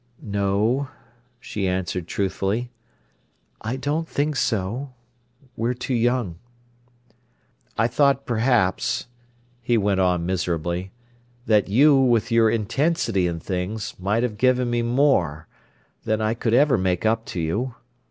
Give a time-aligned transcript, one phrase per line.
[0.23, 0.87] "No,"
[1.39, 2.71] she answered truthfully.
[3.61, 6.39] "I don't think so—we're too young."
[7.77, 9.05] "I thought perhaps,"
[9.61, 10.91] he went on miserably,
[11.45, 16.79] "that you, with your intensity in things, might have given me more—than I could ever
[16.79, 17.75] make up to you.